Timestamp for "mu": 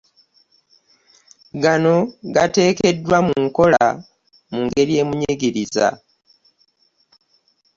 3.27-3.35, 4.53-4.59